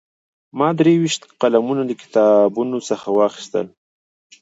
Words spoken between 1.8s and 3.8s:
له کتابتون څخه واخیستل.